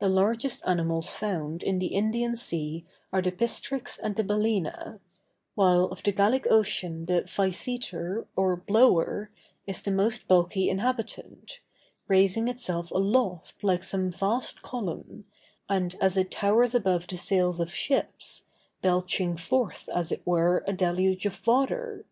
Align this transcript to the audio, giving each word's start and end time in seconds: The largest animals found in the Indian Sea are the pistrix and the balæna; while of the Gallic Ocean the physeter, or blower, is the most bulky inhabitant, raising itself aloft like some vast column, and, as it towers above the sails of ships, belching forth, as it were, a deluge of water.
The 0.00 0.08
largest 0.08 0.60
animals 0.66 1.10
found 1.10 1.62
in 1.62 1.78
the 1.78 1.94
Indian 1.94 2.34
Sea 2.34 2.84
are 3.12 3.22
the 3.22 3.30
pistrix 3.30 3.96
and 3.96 4.16
the 4.16 4.24
balæna; 4.24 4.98
while 5.54 5.84
of 5.84 6.02
the 6.02 6.10
Gallic 6.10 6.48
Ocean 6.50 7.04
the 7.06 7.22
physeter, 7.28 8.26
or 8.34 8.56
blower, 8.56 9.30
is 9.68 9.82
the 9.82 9.92
most 9.92 10.26
bulky 10.26 10.68
inhabitant, 10.68 11.60
raising 12.08 12.48
itself 12.48 12.90
aloft 12.90 13.62
like 13.62 13.84
some 13.84 14.10
vast 14.10 14.62
column, 14.62 15.26
and, 15.68 15.94
as 16.00 16.16
it 16.16 16.32
towers 16.32 16.74
above 16.74 17.06
the 17.06 17.16
sails 17.16 17.60
of 17.60 17.72
ships, 17.72 18.46
belching 18.82 19.36
forth, 19.36 19.88
as 19.94 20.10
it 20.10 20.26
were, 20.26 20.64
a 20.66 20.72
deluge 20.72 21.24
of 21.24 21.46
water. 21.46 22.04